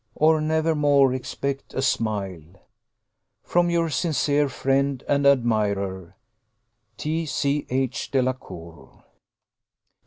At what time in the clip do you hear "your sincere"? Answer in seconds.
3.69-4.49